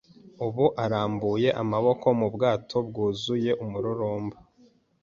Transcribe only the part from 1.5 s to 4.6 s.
amaboko mu bwato bwuzuye umururumba